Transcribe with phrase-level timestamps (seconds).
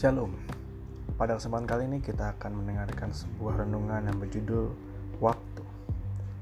[0.00, 0.32] Shalom.
[1.20, 4.72] Pada kesempatan kali ini kita akan mendengarkan sebuah renungan yang berjudul
[5.20, 5.60] Waktu.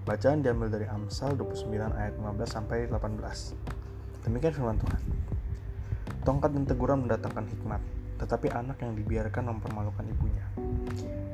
[0.06, 3.18] Bacaan diambil dari Amsal 29 ayat 15 sampai 18.
[4.22, 5.02] Demikian firman Tuhan.
[6.22, 7.82] Tongkat dan teguran mendatangkan hikmat,
[8.22, 10.46] tetapi anak yang dibiarkan mempermalukan ibunya.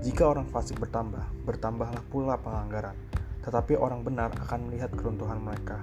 [0.01, 2.97] Jika orang fasik bertambah, bertambahlah pula penganggaran,
[3.45, 5.77] tetapi orang benar akan melihat keruntuhan mereka.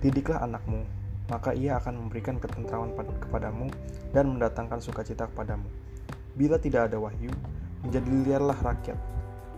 [0.00, 0.88] Didiklah anakmu
[1.30, 2.90] maka ia akan memberikan ketentraman
[3.22, 3.70] kepadamu
[4.10, 5.64] dan mendatangkan sukacita kepadamu.
[6.34, 7.30] Bila tidak ada wahyu,
[7.86, 8.98] menjadi liarlah rakyat,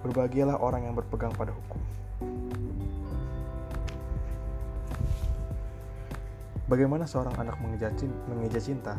[0.05, 1.81] berbahagialah orang yang berpegang pada hukum.
[6.69, 8.97] Bagaimana seorang anak mengeja cinta?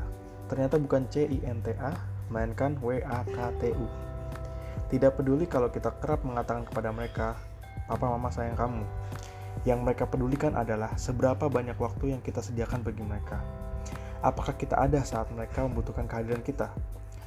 [0.49, 1.91] Ternyata bukan C-I-N-T-A,
[2.29, 3.85] melainkan W-A-K-T-U.
[4.93, 7.33] Tidak peduli kalau kita kerap mengatakan kepada mereka,
[7.89, 8.85] Papa Mama sayang kamu,
[9.63, 13.37] yang mereka pedulikan adalah seberapa banyak waktu yang kita sediakan bagi mereka.
[14.23, 16.71] Apakah kita ada saat mereka membutuhkan kehadiran kita?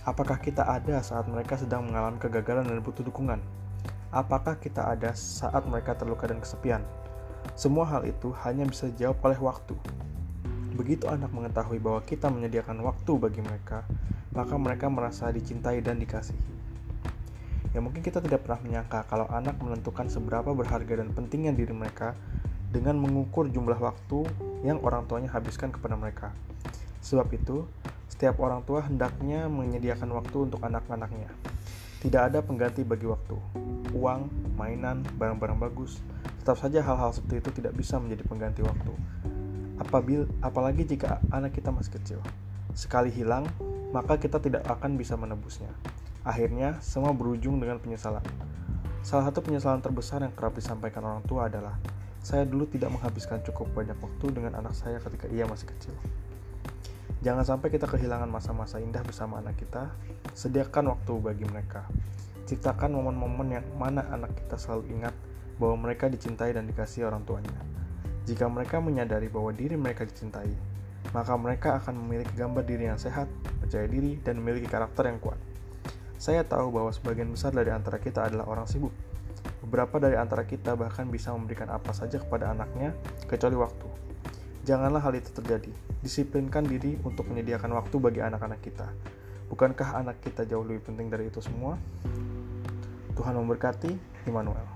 [0.06, 3.42] Apakah kita ada saat mereka sedang mengalami kegagalan dan butuh dukungan?
[4.14, 6.80] Apakah kita ada saat mereka terluka dan kesepian?
[7.52, 9.74] Semua hal itu hanya bisa dijawab oleh waktu.
[10.72, 13.84] Begitu anak mengetahui bahwa kita menyediakan waktu bagi mereka,
[14.32, 16.55] maka mereka merasa dicintai dan dikasihi.
[17.76, 22.16] Ya mungkin kita tidak pernah menyangka kalau anak menentukan seberapa berharga dan pentingnya diri mereka
[22.72, 24.24] dengan mengukur jumlah waktu
[24.64, 26.32] yang orang tuanya habiskan kepada mereka.
[27.04, 27.68] Sebab itu,
[28.08, 31.28] setiap orang tua hendaknya menyediakan waktu untuk anak-anaknya.
[32.00, 33.36] Tidak ada pengganti bagi waktu.
[33.92, 36.00] Uang, mainan, barang-barang bagus,
[36.40, 38.92] tetap saja hal-hal seperti itu tidak bisa menjadi pengganti waktu.
[39.76, 42.24] Apabila, apalagi jika anak kita masih kecil.
[42.72, 43.44] Sekali hilang,
[43.92, 45.68] maka kita tidak akan bisa menebusnya.
[46.26, 48.26] Akhirnya, semua berujung dengan penyesalan.
[49.06, 51.78] Salah satu penyesalan terbesar yang kerap disampaikan orang tua adalah,
[52.18, 55.94] saya dulu tidak menghabiskan cukup banyak waktu dengan anak saya ketika ia masih kecil.
[57.22, 59.94] Jangan sampai kita kehilangan masa-masa indah bersama anak kita,
[60.34, 61.86] sediakan waktu bagi mereka.
[62.50, 65.14] Ciptakan momen-momen yang mana anak kita selalu ingat
[65.62, 67.54] bahwa mereka dicintai dan dikasih orang tuanya.
[68.26, 70.50] Jika mereka menyadari bahwa diri mereka dicintai,
[71.14, 73.30] maka mereka akan memiliki gambar diri yang sehat,
[73.62, 75.38] percaya diri, dan memiliki karakter yang kuat.
[76.16, 78.92] Saya tahu bahwa sebagian besar dari antara kita adalah orang sibuk.
[79.60, 82.96] Beberapa dari antara kita bahkan bisa memberikan apa saja kepada anaknya,
[83.28, 83.88] kecuali waktu.
[84.66, 85.70] Janganlah hal itu terjadi.
[86.02, 88.88] Disiplinkan diri untuk menyediakan waktu bagi anak-anak kita.
[89.46, 91.78] Bukankah anak kita jauh lebih penting dari itu semua?
[93.14, 93.94] Tuhan memberkati,
[94.26, 94.66] Immanuel.